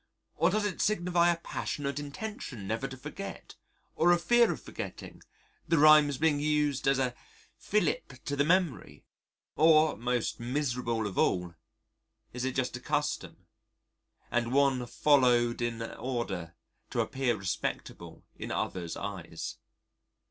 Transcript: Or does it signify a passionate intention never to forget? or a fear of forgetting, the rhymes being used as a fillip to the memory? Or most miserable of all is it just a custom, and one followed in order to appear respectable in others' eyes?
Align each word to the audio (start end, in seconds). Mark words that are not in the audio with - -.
Or 0.35 0.49
does 0.49 0.65
it 0.65 0.81
signify 0.81 1.29
a 1.29 1.37
passionate 1.37 1.99
intention 1.99 2.65
never 2.65 2.87
to 2.87 2.97
forget? 2.97 3.53
or 3.95 4.11
a 4.11 4.17
fear 4.17 4.51
of 4.51 4.59
forgetting, 4.59 5.21
the 5.67 5.77
rhymes 5.77 6.17
being 6.17 6.39
used 6.39 6.87
as 6.87 6.97
a 6.97 7.13
fillip 7.55 8.23
to 8.25 8.35
the 8.35 8.43
memory? 8.43 9.05
Or 9.55 9.95
most 9.95 10.39
miserable 10.39 11.05
of 11.05 11.19
all 11.19 11.53
is 12.33 12.45
it 12.45 12.55
just 12.55 12.75
a 12.75 12.79
custom, 12.79 13.45
and 14.31 14.51
one 14.51 14.87
followed 14.87 15.61
in 15.61 15.83
order 15.83 16.55
to 16.89 17.01
appear 17.01 17.37
respectable 17.37 18.25
in 18.35 18.49
others' 18.51 18.97
eyes? 18.97 19.57